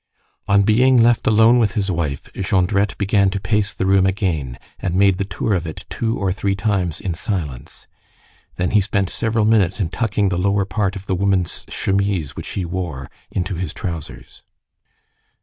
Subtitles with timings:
[0.47, 4.95] On being left alone with his wife, Jondrette began to pace the room again, and
[4.95, 7.85] made the tour of it two or three times in silence.
[8.55, 12.47] Then he spent several minutes in tucking the lower part of the woman's chemise which
[12.53, 14.41] he wore into his trousers.